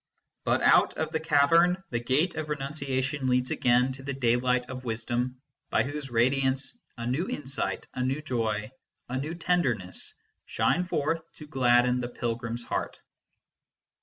But 0.45 0.63
out 0.63 0.95
of 0.97 1.11
the 1.11 1.19
cavern 1.19 1.77
the 1.91 1.99
Gate 1.99 2.33
of 2.33 2.49
Renunciation 2.49 3.27
leads 3.27 3.51
again 3.51 3.91
to 3.91 4.01
the 4.01 4.15
daylight 4.15 4.67
of 4.67 4.83
wisdom, 4.83 5.39
by 5.69 5.83
whose 5.83 6.09
radiance 6.09 6.75
a 6.97 7.05
new 7.05 7.29
insight, 7.29 7.85
a 7.93 8.01
new 8.03 8.19
joy, 8.19 8.71
a 9.09 9.17
new 9.19 9.35
tenderness, 9.35 10.15
shine 10.47 10.85
forth 10.85 11.21
to 11.33 11.45
gladden 11.45 11.99
the 11.99 12.09
pilgrim 12.09 12.55
s 12.55 12.63
heart. 12.63 12.99